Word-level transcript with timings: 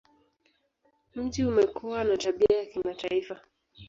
Mji 1.15 1.43
umekuwa 1.45 2.03
na 2.03 2.17
tabia 2.17 2.57
ya 2.59 2.65
kimataifa. 2.65 3.41